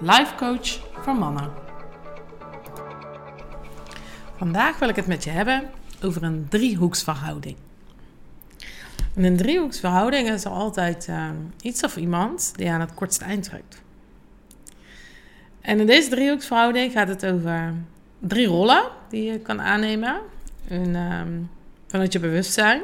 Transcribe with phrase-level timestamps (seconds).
[0.00, 1.50] life coach voor mannen.
[4.36, 5.70] Vandaag wil ik het met je hebben
[6.02, 7.56] over een driehoeksverhouding.
[9.14, 11.28] En een driehoeksverhouding is er altijd uh,
[11.60, 13.82] iets of iemand die aan het kortste eind trekt.
[15.60, 17.74] En in deze driehoeksverhouding gaat het over
[18.18, 20.20] drie rollen die je kan aannemen
[20.70, 21.20] uh,
[21.86, 22.82] vanuit je bewustzijn.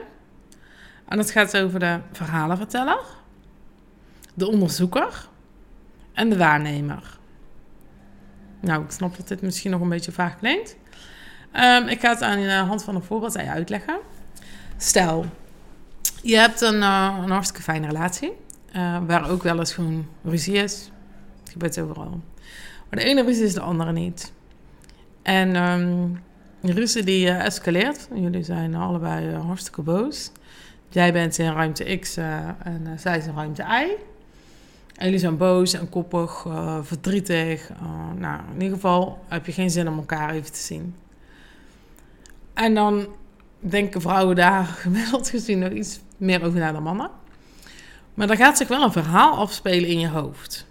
[1.08, 3.00] En het gaat over de verhalenverteller,
[4.34, 5.28] de onderzoeker
[6.12, 7.18] en de waarnemer.
[8.60, 10.76] Nou, ik snap dat dit misschien nog een beetje vaag klinkt.
[11.54, 13.98] Um, ik ga het aan de hand van een voorbeeld aan je uitleggen.
[14.76, 15.26] Stel,
[16.22, 18.32] je hebt een, uh, een hartstikke fijne relatie,
[18.76, 20.90] uh, waar ook wel eens gewoon ruzie is.
[21.40, 22.20] Het gebeurt overal.
[22.90, 24.32] Maar de ene ruzie is de andere niet.
[25.22, 26.22] En um,
[26.60, 28.08] de ruzie die uh, escaleert.
[28.14, 30.30] Jullie zijn allebei hartstikke boos.
[30.88, 34.10] Jij bent in ruimte X en zij is in ruimte Y.
[35.02, 37.70] En jullie zijn boos en koppig, uh, verdrietig.
[37.70, 40.94] Uh, nou, in ieder geval heb je geen zin om elkaar even te zien.
[42.54, 43.06] En dan
[43.58, 47.10] denken vrouwen daar gemiddeld gezien nog iets meer over naar dan mannen.
[48.14, 50.66] Maar dan gaat zich wel een verhaal afspelen in je hoofd.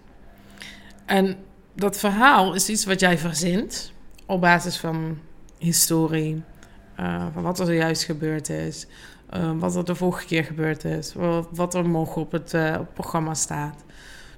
[1.05, 1.35] En
[1.73, 3.91] dat verhaal is iets wat jij verzint
[4.25, 5.17] op basis van
[5.57, 6.43] historie,
[6.99, 8.87] uh, van wat er zojuist gebeurd is,
[9.57, 11.13] wat er de vorige keer gebeurd is,
[11.51, 13.83] wat er morgen op het, op het programma staat.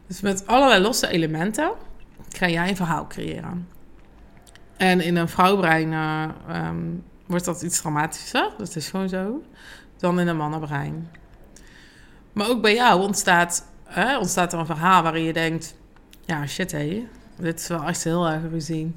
[0.08, 1.72] Dus met allerlei losse elementen
[2.30, 3.68] ga jij een verhaal creëren.
[4.78, 6.70] En in een vrouwbrein uh,
[7.26, 9.44] wordt dat iets dramatischer, dat is gewoon zo,
[9.98, 11.10] dan in een mannenbrein.
[12.34, 15.76] Maar ook bij jou ontstaat, hè, ontstaat er een verhaal waarin je denkt:
[16.26, 17.08] ja, shit hé,
[17.38, 18.96] dit is wel echt heel erg ruzie.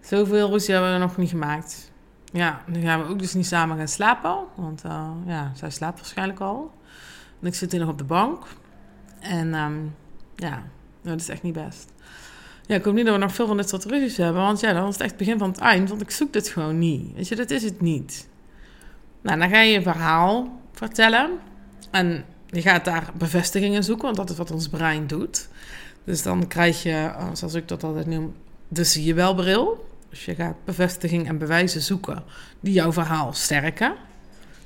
[0.00, 1.92] Zoveel ruzie hebben we nog niet gemaakt.
[2.32, 5.98] Ja, nu gaan we ook dus niet samen gaan slapen, want uh, ja, zij slaapt
[5.98, 6.72] waarschijnlijk al.
[7.40, 8.46] En ik zit hier nog op de bank.
[9.20, 9.94] En um,
[10.36, 10.62] ja,
[11.02, 11.92] dat is echt niet best.
[12.66, 14.42] Ja, ik hoop niet dat we nog veel van dit soort ruzies hebben.
[14.42, 15.88] Want ja, dan is het echt het begin van het eind.
[15.88, 17.14] Want ik zoek dit gewoon niet.
[17.14, 18.28] Weet je, dat is het niet.
[19.20, 21.30] Nou, dan ga je een verhaal vertellen.
[21.90, 24.04] En je gaat daar bevestigingen zoeken.
[24.04, 25.48] Want dat is wat ons brein doet.
[26.04, 28.34] Dus dan krijg je, zoals ik dat altijd noem,
[28.68, 29.88] de zie je wel bril.
[30.10, 32.22] Dus je gaat bevestiging en bewijzen zoeken
[32.60, 33.94] die jouw verhaal sterken.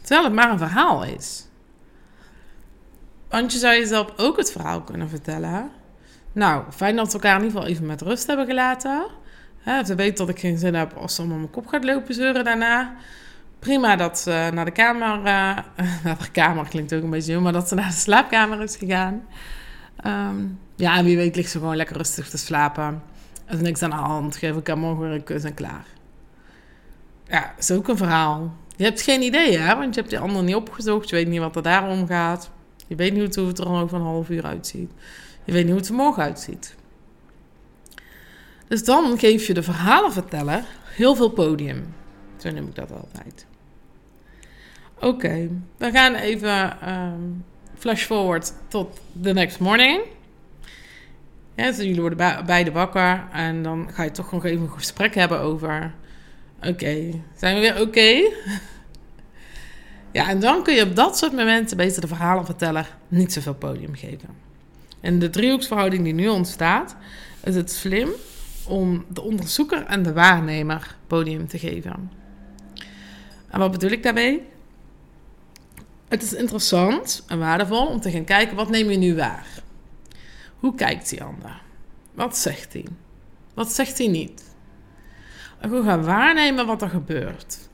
[0.00, 1.47] Terwijl het maar een verhaal is.
[3.28, 5.70] Want je zou jezelf ook het verhaal kunnen vertellen.
[6.32, 9.06] Nou, fijn dat we elkaar in ieder geval even met rust hebben gelaten.
[9.86, 12.44] Ze weet dat ik geen zin heb als ze om mijn kop gaat lopen zeuren
[12.44, 12.94] daarna.
[13.58, 15.18] Prima dat ze naar de kamer...
[15.18, 15.24] Uh,
[16.04, 18.76] naar de kamer klinkt ook een beetje jong, maar dat ze naar de slaapkamer is
[18.76, 19.22] gegaan.
[20.06, 23.02] Um, ja, en wie weet ligt ze gewoon lekker rustig te slapen.
[23.44, 24.36] Er is niks aan de hand.
[24.36, 25.86] Geef ik haar morgen weer een kus en klaar.
[27.24, 28.54] Ja, is ook een verhaal.
[28.76, 29.76] Je hebt geen idee, hè?
[29.76, 31.08] Want je hebt die ander niet opgezocht.
[31.08, 32.50] Je weet niet wat er daarom gaat.
[32.88, 34.90] Je weet niet hoe het er al over een half uur uitziet.
[35.44, 36.74] Je weet niet hoe het er morgen uitziet.
[38.68, 41.94] Dus dan geef je de verhalenverteller heel veel podium.
[42.36, 43.46] Zo noem ik dat altijd.
[45.00, 47.44] Oké, we gaan even um,
[47.78, 50.00] flash forward tot the next morning.
[51.54, 55.14] Ja, dus jullie worden beide wakker en dan ga je toch nog even een gesprek
[55.14, 55.94] hebben over...
[56.62, 58.32] Oké, zijn we weer oké?
[60.12, 63.94] Ja, en dan kun je op dat soort momenten beter de verhalenverteller niet zoveel podium
[63.94, 64.28] geven.
[65.00, 66.96] En de driehoeksverhouding die nu ontstaat,
[67.44, 68.08] is het slim
[68.66, 72.10] om de onderzoeker en de waarnemer podium te geven.
[73.48, 74.42] En wat bedoel ik daarmee?
[76.08, 79.46] Het is interessant en waardevol om te gaan kijken wat neem je nu waar.
[80.58, 81.62] Hoe kijkt die ander?
[82.14, 82.84] Wat zegt hij?
[83.54, 84.44] Wat zegt hij niet?
[85.58, 87.68] En gewoon gaan waarnemen wat er gebeurt.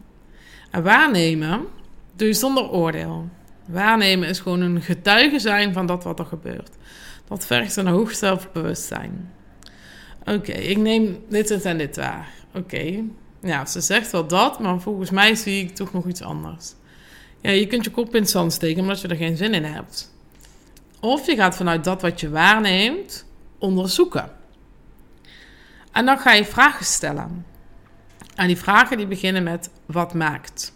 [0.71, 1.67] En waarnemen
[2.17, 3.29] je zonder oordeel.
[3.67, 6.71] Waarnemen is gewoon een getuige zijn van dat wat er gebeurt.
[7.29, 9.33] Dat vergt een hoog zelfbewustzijn.
[10.25, 12.29] Oké, ik neem dit en dit waar.
[12.49, 13.05] Oké, okay.
[13.43, 16.75] ja, ze zegt wel dat, maar volgens mij zie ik toch nog iets anders.
[17.41, 19.65] Ja, je kunt je kop in het zand steken omdat je er geen zin in
[19.65, 20.13] hebt.
[21.01, 23.27] Of je gaat vanuit dat wat je waarneemt
[23.59, 24.31] onderzoeken.
[25.93, 27.47] En dan ga je vragen stellen.
[28.35, 30.74] En die vragen die beginnen met wat maakt.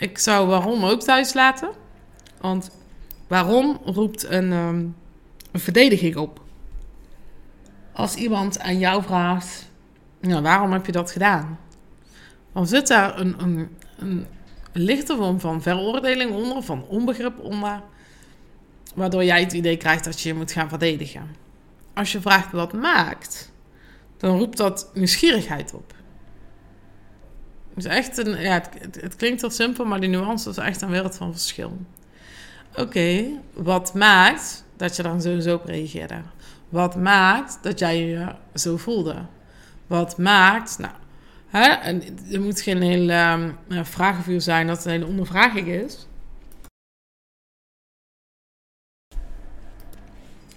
[0.00, 1.70] Ik zou waarom ook thuis laten.
[2.40, 2.70] Want
[3.28, 4.96] waarom roept een, um,
[5.52, 6.40] een verdediging op?
[8.00, 9.70] als iemand aan jou vraagt:
[10.20, 11.58] nou, waarom heb je dat gedaan?
[12.52, 13.68] Dan zit daar een, een,
[13.98, 14.26] een
[14.72, 17.82] lichte vorm van veroordeling onder, van onbegrip onder,
[18.94, 21.36] waardoor jij het idee krijgt dat je je moet gaan verdedigen.
[21.94, 23.52] Als je vraagt wat maakt,
[24.16, 25.94] dan roept dat nieuwsgierigheid op.
[27.74, 30.82] Het, is echt een, ja, het, het klinkt wel simpel, maar die nuance is echt
[30.82, 31.78] een wereld van verschil.
[32.76, 36.22] Oké, wat maakt dat je dan zo op reageerde?
[36.68, 39.16] Wat maakt dat jij je zo voelde?
[39.86, 40.94] Wat maakt, nou,
[41.46, 42.02] hè, en
[42.32, 46.06] er moet geen hele uh, vragenvuur zijn dat het een hele ondervraging is.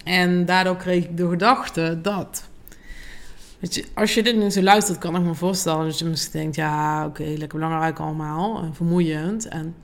[0.04, 2.48] En daardoor kreeg ik de gedachte dat.
[3.94, 7.06] Als je dit nu zo luistert, kan ik me voorstellen dat je misschien denkt: ja,
[7.06, 9.48] oké, lekker belangrijk allemaal en vermoeiend.
[9.48, 9.74] En,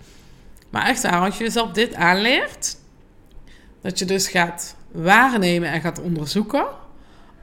[0.71, 2.77] maar echt als je jezelf dit aanleert,
[3.81, 6.67] dat je dus gaat waarnemen en gaat onderzoeken.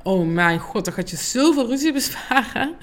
[0.03, 2.75] Oh mijn god, dan gaat je zoveel ruzie besparen.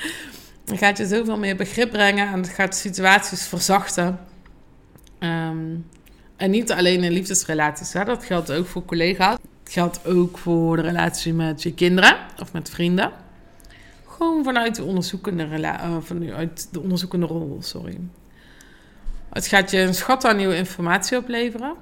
[0.65, 4.19] Dan gaat je zoveel meer begrip brengen en het gaat situaties verzachten.
[5.19, 5.77] Ehm,
[6.37, 8.05] en niet alleen in liefdesrelaties, hè?
[8.05, 9.37] dat geldt ook voor collega's.
[9.63, 13.13] Het geldt ook voor de relatie met je kinderen of met vrienden.
[14.17, 18.01] Gewoon vanuit de onderzoekende, uh, vanuit de onderzoekende rol, sorry.
[19.29, 21.75] Het gaat je een schat aan nieuwe informatie opleveren.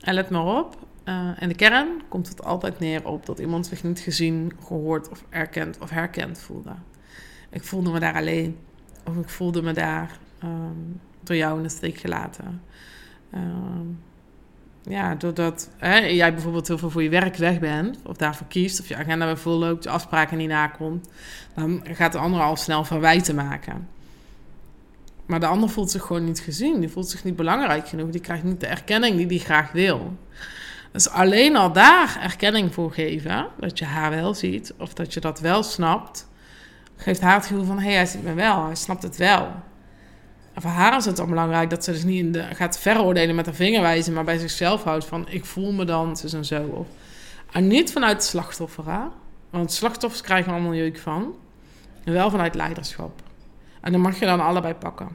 [0.00, 3.66] En let maar op, uh, in de kern komt het altijd neer op dat iemand
[3.66, 6.74] zich niet gezien, gehoord of erkend of herkend voelde.
[7.50, 8.58] Ik voelde me daar alleen.
[9.04, 12.62] Of ik voelde me daar um, door jou in de steek gelaten.
[13.34, 13.98] Um,
[14.88, 18.80] ja, doordat hè, jij bijvoorbeeld heel veel voor je werk weg bent, of daarvoor kiest,
[18.80, 21.08] of je agenda weer vol loopt, je afspraken niet nakomt,
[21.54, 23.88] dan gaat de ander al snel verwijten maken.
[25.26, 28.20] Maar de ander voelt zich gewoon niet gezien, die voelt zich niet belangrijk genoeg, die
[28.20, 30.16] krijgt niet de erkenning die die graag wil.
[30.92, 35.20] Dus alleen al daar erkenning voor geven, dat je haar wel ziet, of dat je
[35.20, 36.28] dat wel snapt,
[36.96, 39.48] geeft haar het gevoel van: hé, hey, hij ziet me wel, hij snapt het wel.
[40.56, 43.46] Voor haar is het dan belangrijk dat ze dus niet in de, gaat veroordelen met
[43.46, 46.64] haar wijzen, maar bij zichzelf houdt van: ik voel me dan zo en zo.
[46.64, 46.86] Of,
[47.52, 48.24] en niet vanuit het
[49.50, 51.34] want slachtoffers krijgen allemaal jeuk van,
[52.04, 53.22] wel vanuit leiderschap.
[53.80, 55.08] En dan mag je dan allebei pakken.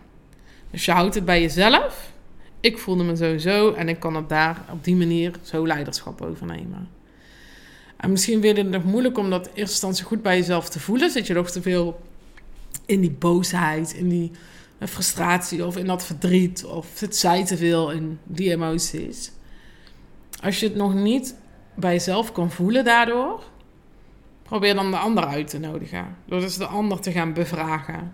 [0.72, 2.12] Dus je houdt het bij jezelf.
[2.60, 6.90] Ik voelde me sowieso en ik kan het daar op die manier zo leiderschap overnemen.
[7.98, 10.80] En misschien je het nog moeilijk om dat in eerste instantie goed bij jezelf te
[10.80, 11.10] voelen.
[11.10, 12.02] Zit je nog te veel
[12.86, 14.32] in die boosheid, in die
[14.88, 16.66] frustratie of in dat verdriet?
[16.66, 19.32] Of zit zij te veel in die emoties?
[20.44, 21.36] Als je het nog niet
[21.76, 23.44] bij jezelf kan voelen daardoor,
[24.44, 26.16] probeer dan de ander uit te nodigen.
[26.26, 28.14] Door dus de ander te gaan bevragen.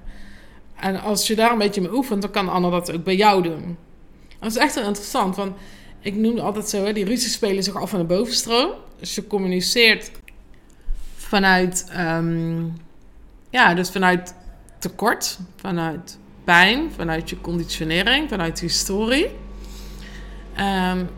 [0.75, 3.15] En als je daar een beetje mee oefent, dan kan de ander dat ook bij
[3.15, 3.77] jou doen.
[4.39, 5.56] Dat is echt interessant, want
[6.00, 8.71] ik noem altijd zo, hè, die ruzie spelen zich af van de bovenstroom.
[9.00, 10.12] Dus je communiceert
[11.15, 12.73] vanuit, um,
[13.50, 14.35] ja, dus vanuit
[14.79, 19.25] tekort, vanuit pijn, vanuit je conditionering, vanuit je historie.
[20.57, 21.09] Um,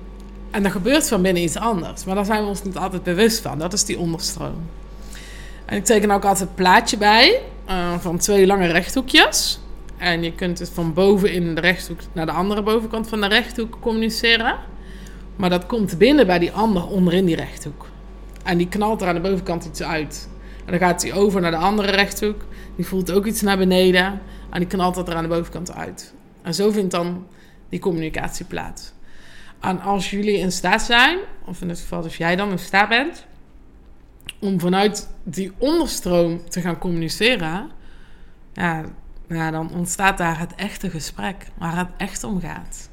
[0.51, 3.41] en er gebeurt van binnen iets anders, maar daar zijn we ons niet altijd bewust
[3.41, 3.59] van.
[3.59, 4.69] Dat is die onderstroom.
[5.65, 9.59] En ik teken ook altijd een plaatje bij uh, van twee lange rechthoekjes.
[9.97, 13.27] En je kunt het van boven in de rechthoek naar de andere bovenkant van de
[13.27, 14.55] rechthoek communiceren.
[15.35, 17.85] Maar dat komt binnen bij die ander onderin die rechthoek.
[18.43, 20.29] En die knalt er aan de bovenkant iets uit.
[20.65, 22.41] En dan gaat hij over naar de andere rechthoek.
[22.75, 24.21] Die voelt ook iets naar beneden.
[24.57, 26.13] En die knalt dat er aan de bovenkant uit.
[26.41, 27.27] En zo vindt dan
[27.69, 28.93] die communicatie plaats.
[29.59, 32.89] En als jullie in staat zijn, of in het geval als jij dan in staat
[32.89, 33.25] bent,
[34.39, 37.69] om vanuit die onderstroom te gaan communiceren,
[38.53, 42.89] ja, dan ontstaat daar het echte gesprek, waar het echt om gaat.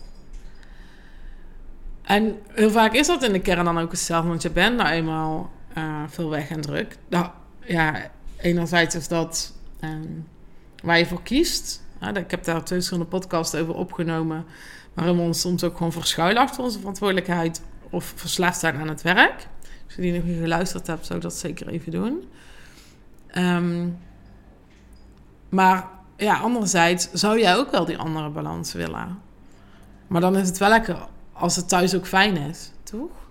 [2.03, 4.89] En heel vaak is dat in de kern dan ook hetzelfde, want je bent nou
[4.89, 6.97] eenmaal uh, veel weg en druk.
[7.09, 7.27] Nou
[7.61, 10.27] ja, enerzijds is dat um,
[10.85, 11.83] waar je voor kiest.
[12.15, 14.45] ik heb daar twee verschillende podcasts over opgenomen,
[14.95, 19.03] waarin we ons soms ook gewoon verschuilen achter onze verantwoordelijkheid of verslaafd zijn aan het
[19.03, 19.49] werk.
[19.87, 22.25] Als je die nog niet geluisterd hebt, zou ik dat zeker even doen.
[23.37, 23.99] Um,
[25.49, 29.19] maar ja, anderzijds zou jij ook wel die andere balans willen.
[30.07, 30.97] Maar dan is het wel lekker
[31.33, 33.24] als het thuis ook fijn is, toch?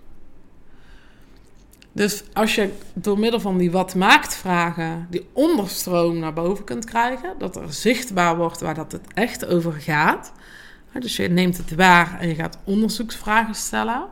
[1.94, 6.84] Dus als je door middel van die wat maakt vragen die onderstroom naar boven kunt
[6.84, 10.32] krijgen, dat er zichtbaar wordt waar dat het echt over gaat.
[10.98, 14.04] Dus je neemt het waar en je gaat onderzoeksvragen stellen.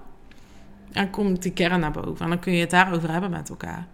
[0.93, 3.87] Dan komt die kern naar boven en dan kun je het daarover hebben met elkaar.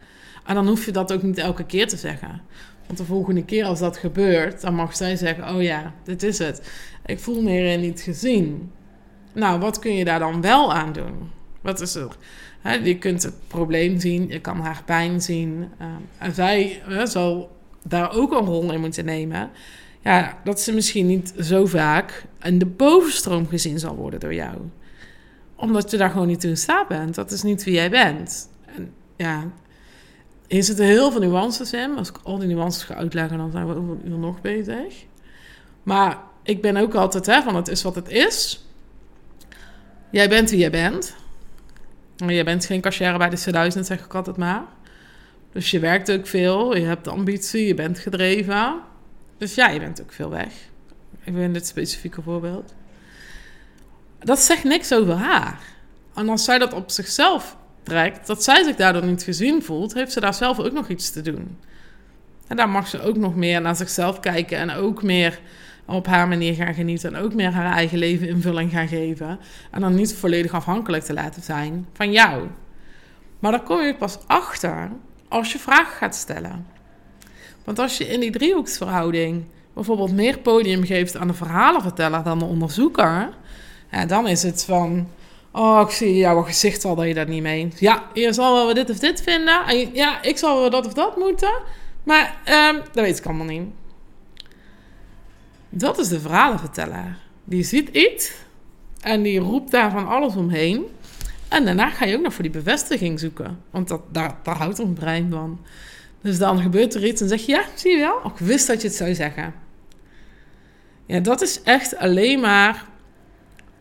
[0.45, 2.40] En dan hoef je dat ook niet elke keer te zeggen.
[2.87, 6.38] Want de volgende keer als dat gebeurt, dan mag zij zeggen: Oh ja, dit is
[6.38, 6.71] het.
[7.07, 8.73] Ik voel me hierin niet gezien.
[9.33, 11.30] Nou, wat kun je daar dan wel aan doen?
[11.60, 12.16] Wat is er?
[12.82, 15.68] Je kunt het probleem zien, je kan haar pijn zien.
[15.80, 15.86] Uh,
[16.18, 19.50] en zij zal daar ook een rol in moeten nemen.
[20.00, 24.56] Ja, dat ze misschien niet zo vaak in de bovenstroom gezien zal worden door jou.
[25.56, 27.14] Omdat je daar gewoon niet toe in staat bent.
[27.14, 28.48] Dat is niet wie jij bent.
[28.66, 29.50] En ja,
[30.46, 31.96] hier zitten heel veel nuances in.
[31.96, 35.04] Als ik al die nuances ga uitleggen, dan zijn we over uur nog bezig.
[35.82, 38.66] Maar ik ben ook altijd hè, van het is wat het is.
[40.10, 41.14] Jij bent wie jij bent.
[42.26, 44.62] Je bent geen cashier bij de C1000, zeg ik altijd maar.
[45.52, 48.80] Dus je werkt ook veel, je hebt ambitie, je bent gedreven.
[49.38, 50.52] Dus ja, je bent ook veel weg.
[51.25, 52.75] Even in dit specifieke voorbeeld.
[54.18, 55.60] Dat zegt niks over haar.
[56.14, 60.12] En als zij dat op zichzelf trekt, dat zij zich daardoor niet gezien voelt, heeft
[60.12, 61.58] ze daar zelf ook nog iets te doen.
[62.46, 65.40] En daar mag ze ook nog meer naar zichzelf kijken en ook meer
[65.88, 69.38] op haar manier gaan genieten en ook meer haar eigen leven invulling gaan geven.
[69.71, 72.47] En dan niet volledig afhankelijk te laten zijn van jou.
[73.38, 74.90] Maar daar kom je pas achter
[75.28, 76.66] als je vragen gaat stellen.
[77.64, 82.45] Want als je in die driehoeksverhouding bijvoorbeeld meer podium geeft aan de verhalenverteller dan de
[82.45, 83.28] onderzoeker,
[84.07, 85.09] dan is het van.
[85.52, 87.80] Oh, ik zie jouw gezicht al dat je dat niet meent.
[87.80, 89.66] Ja, je zal wel dit of dit vinden.
[89.66, 91.61] En ja, ik zal wel dat of dat moeten.
[92.02, 92.37] Maar
[92.71, 93.62] um, dat weet ik allemaal niet.
[95.68, 97.16] Dat is de verhalenverteller.
[97.44, 98.32] Die ziet iets
[99.00, 100.87] en die roept daar van alles omheen.
[101.48, 103.58] En daarna ga je ook nog voor die bevestiging zoeken.
[103.70, 105.60] Want dat, daar, daar houdt ons brein van.
[106.22, 108.32] Dus dan gebeurt er iets en zeg je, ja, zie je wel?
[108.32, 109.54] Ik wist dat je het zou zeggen.
[111.06, 112.84] Ja, dat is echt alleen maar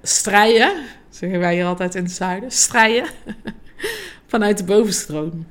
[0.02, 0.84] strijden.
[1.10, 2.52] Zeggen wij hier altijd in het zuiden.
[2.52, 3.08] Strijden.
[4.28, 5.46] Vanuit de bovenstroom.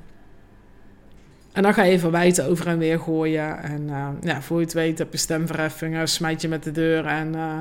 [1.57, 3.63] En dan ga je verwijten over en weer gooien.
[3.63, 3.89] En
[4.25, 7.61] uh, voor je het weet heb je stemverheffingen, smijt je met de deur en uh,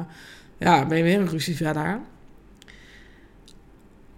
[0.57, 1.99] ja, ben je weer een ruzie verder.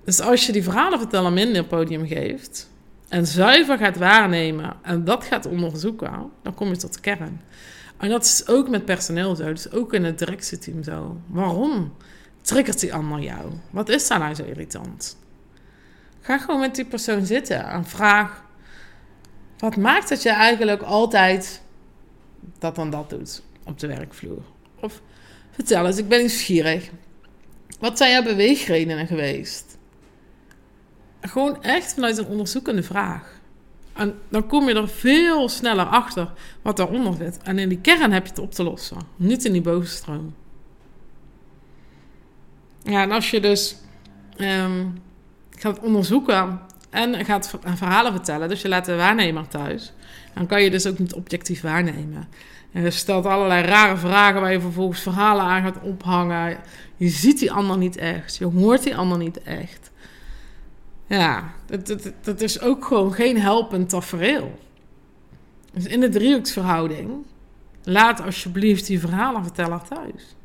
[0.03, 2.69] Dus als je die verhalen vertellen minder podium geeft
[3.10, 7.41] en zuiver gaat waarnemen en dat gaat onderzoeken, dan kom je tot de kern.
[7.98, 11.17] En dat is ook met personeel zo, dus ook in het directieteam zo.
[11.27, 11.93] Waarom
[12.41, 13.51] triggert die ander jou?
[13.69, 15.17] Wat is daar nou zo irritant?
[16.22, 18.46] Ga gewoon met die persoon zitten en vraag
[19.57, 21.61] wat maakt dat je eigenlijk altijd
[22.59, 24.41] dat dan dat doet op de werkvloer?
[24.79, 25.01] Of
[25.51, 26.89] vertel eens, ik ben nieuwsgierig.
[27.79, 29.77] Wat zijn jouw beweegredenen geweest?
[31.21, 33.39] Gewoon echt vanuit een onderzoekende vraag.
[33.93, 37.37] En dan kom je er veel sneller achter wat daaronder zit.
[37.43, 38.97] En in die kern heb je het op te lossen.
[39.15, 40.35] Niet in die bovenstroom.
[42.83, 43.75] Ja, en als je dus
[44.37, 45.01] um,
[45.49, 46.59] gaat onderzoeken
[46.89, 48.50] en gaat verhalen vertellen.
[48.50, 49.94] Dus je laat de waarnemer thuis.
[50.34, 52.27] Dan kan je dus ook niet objectief waarnemen.
[52.72, 56.58] En je stelt allerlei rare vragen waar je vervolgens verhalen aan gaat ophangen.
[56.96, 58.36] Je ziet die ander niet echt.
[58.36, 59.91] Je hoort die ander niet echt.
[61.08, 64.60] Ja, dat, dat, dat is ook gewoon geen helpend tafereel.
[65.74, 67.12] Dus in de driehoeksverhouding,
[67.84, 70.36] laat alsjeblieft die verhalenverteller thuis.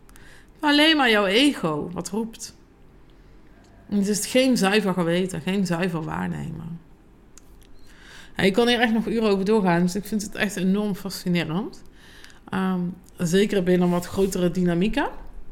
[0.61, 2.55] Alleen maar jouw ego wat roept.
[3.97, 6.81] Het is geen zuiver geweten, geen zuiver waarnemen.
[8.37, 11.83] ik kan hier echt nog uren over doorgaan, dus ik vind het echt enorm fascinerend.
[12.55, 15.09] Um, zeker binnen wat grotere dynamieken.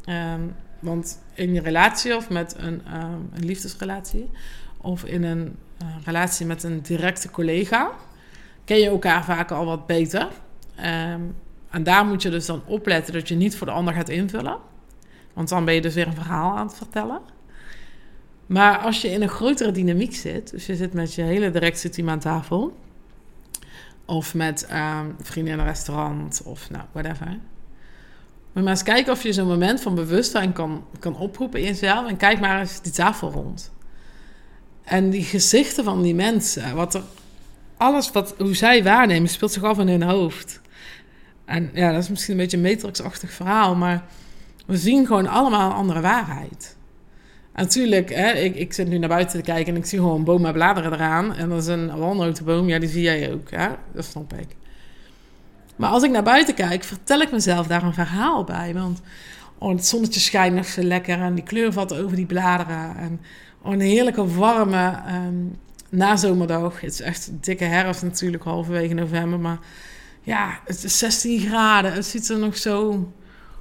[0.09, 4.31] Um, want in je relatie of met een, um, een liefdesrelatie,
[4.77, 7.91] of in een uh, relatie met een directe collega,
[8.65, 10.29] ken je elkaar vaak al wat beter.
[11.71, 14.59] en daar moet je dus dan opletten dat je niet voor de ander gaat invullen.
[15.33, 17.21] Want dan ben je dus weer een verhaal aan het vertellen.
[18.51, 21.89] Maar als je in een grotere dynamiek zit, dus je zit met je hele directe
[21.89, 22.77] team aan tafel,
[24.05, 27.27] of met um, vrienden in een restaurant, of nou, whatever.
[28.53, 32.09] Maar, maar eens kijken of je zo'n moment van bewustzijn kan, kan oproepen in jezelf.
[32.09, 33.73] En kijk maar eens die tafel rond.
[34.83, 37.03] En die gezichten van die mensen, wat er,
[37.77, 40.61] alles wat, hoe zij waarnemen, speelt zich af in hun hoofd.
[41.45, 44.05] En ja, dat is misschien een beetje een matrixachtig verhaal, maar
[44.67, 46.79] we zien gewoon allemaal een andere waarheid
[47.61, 50.25] natuurlijk, hè, ik, ik zit nu naar buiten te kijken en ik zie gewoon een
[50.25, 51.35] boom met bladeren eraan.
[51.35, 53.51] En dat is een walnotenboom, ja, die zie jij ook.
[53.51, 53.69] Hè?
[53.95, 54.57] Dat snap ik.
[55.77, 58.75] Maar als ik naar buiten kijk, vertel ik mezelf daar een verhaal bij.
[58.75, 59.01] Want
[59.59, 62.97] oh, het zonnetje schijnt nog zo lekker en die kleur valt over die bladeren.
[62.97, 63.21] En
[63.63, 66.81] oh, een heerlijke warme um, nazomerdag.
[66.81, 69.39] Het is echt dikke herfst natuurlijk, halverwege november.
[69.39, 69.59] Maar
[70.23, 71.93] ja, het is 16 graden.
[71.93, 73.09] Het ziet er nog zo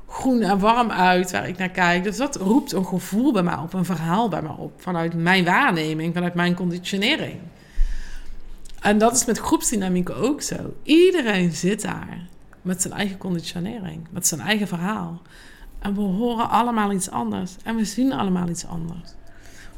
[0.10, 2.04] groen en warm uit waar ik naar kijk.
[2.04, 4.82] Dus dat roept een gevoel bij mij op, een verhaal bij mij op.
[4.82, 7.40] Vanuit mijn waarneming, vanuit mijn conditionering.
[8.82, 10.74] En dat is met groepsdynamiek ook zo.
[10.84, 12.28] Iedereen zit daar
[12.62, 15.22] met zijn eigen conditionering, met zijn eigen verhaal.
[15.80, 19.14] En we horen allemaal iets anders en we zien allemaal iets anders.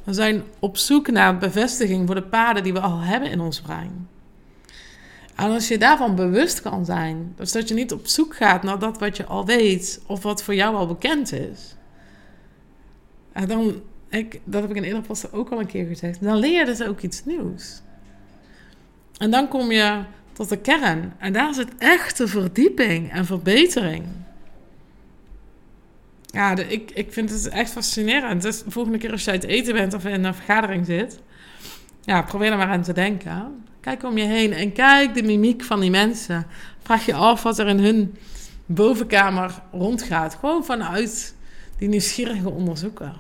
[0.03, 3.61] We zijn op zoek naar bevestiging voor de paden die we al hebben in ons
[3.61, 4.07] brein.
[5.41, 8.79] En als je daarvan bewust kan zijn, dus dat je niet op zoek gaat naar
[8.79, 11.75] dat wat je al weet of wat voor jou al bekend is,
[13.31, 16.37] en dan, ik, dat heb ik in eerder posten ook al een keer gezegd, dan
[16.37, 17.81] leer je dus ook iets nieuws.
[19.17, 21.13] En dan kom je tot de kern.
[21.17, 24.03] En daar zit echte verdieping en verbetering.
[26.25, 28.41] Ja, ik, ik vind het echt fascinerend.
[28.41, 31.19] Dus de volgende keer als je uit eten bent of in een vergadering zit,
[32.01, 33.63] ja, probeer er maar aan te denken.
[33.81, 36.47] Kijk om je heen en kijk de mimiek van die mensen.
[36.83, 38.15] Vraag je af wat er in hun
[38.65, 40.35] bovenkamer rondgaat.
[40.35, 41.35] Gewoon vanuit
[41.77, 43.15] die nieuwsgierige onderzoeker.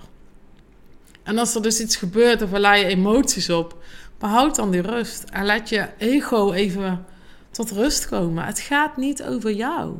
[1.23, 3.83] En als er dus iets gebeurt of er je emoties op,
[4.19, 5.23] behoud dan die rust.
[5.23, 7.05] En laat je ego even
[7.51, 8.45] tot rust komen.
[8.45, 9.95] Het gaat niet over jou.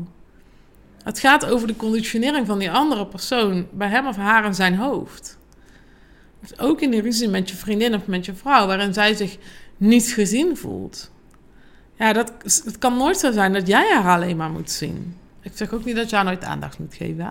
[1.03, 4.75] Het gaat over de conditionering van die andere persoon bij hem of haar in zijn
[4.75, 5.37] hoofd.
[6.39, 9.37] Dus ook in de ruzie met je vriendin of met je vrouw, waarin zij zich
[9.81, 11.11] niet gezien voelt.
[11.95, 15.17] Ja, dat, het kan nooit zo zijn dat jij haar alleen maar moet zien.
[15.41, 17.29] Ik zeg ook niet dat je haar nooit aandacht moet geven.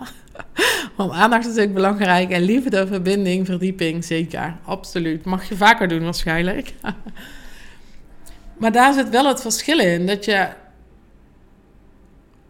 [0.97, 2.31] Want aandacht is ook belangrijk.
[2.31, 4.57] En liefde, verbinding, verdieping, zeker.
[4.65, 5.25] Absoluut.
[5.25, 6.75] Mag je vaker doen waarschijnlijk.
[8.61, 10.07] maar daar zit wel het verschil in.
[10.07, 10.49] Dat je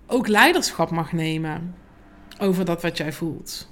[0.07, 1.75] ook leiderschap mag nemen
[2.39, 3.69] over dat wat jij voelt.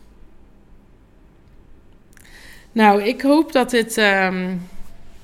[2.73, 4.61] Nou, ik hoop dat dit um,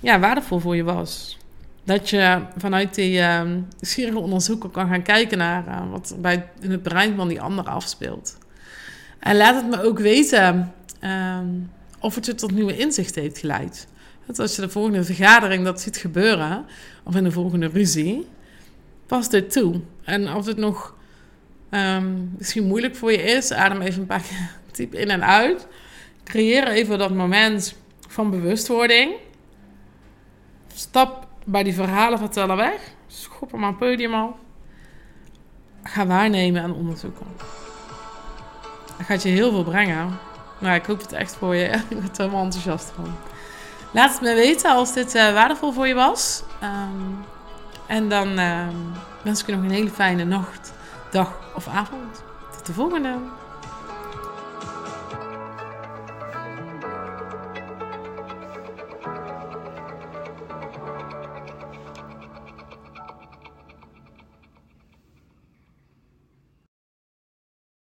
[0.05, 1.39] ja, waardevol voor je was.
[1.85, 6.71] Dat je vanuit die um, schierige onderzoeken kan gaan kijken naar uh, wat bij, in
[6.71, 8.39] het brein van die ander afspeelt.
[9.19, 10.73] En laat het me ook weten
[11.05, 11.71] um,
[12.01, 13.87] of het je tot nieuwe inzichten heeft geleid.
[14.27, 16.65] Dat als je de volgende vergadering dat ziet gebeuren,
[17.03, 18.27] of in de volgende ruzie,
[19.07, 19.81] pas dit toe.
[20.05, 20.95] En als het nog
[21.71, 24.23] um, misschien moeilijk voor je is, adem even een paar
[24.73, 25.67] keer in en uit.
[26.25, 27.75] Creëer even dat moment
[28.09, 29.13] van bewustwording.
[30.75, 32.81] Stap bij die verhalen vertellen weg.
[33.07, 34.31] Schop hem aan podium af.
[35.83, 37.27] Ga waarnemen en onderzoeken.
[38.97, 40.19] Dat gaat je heel veel brengen.
[40.59, 41.65] Nou, ik hoop het echt voor je.
[41.89, 43.15] ik ben er helemaal enthousiast van.
[43.91, 46.43] Laat het me weten als dit uh, waardevol voor je was.
[46.63, 47.25] Um,
[47.87, 48.67] en dan uh,
[49.23, 50.73] wens ik je nog een hele fijne nacht,
[51.11, 52.23] dag of avond.
[52.57, 53.17] Tot de volgende.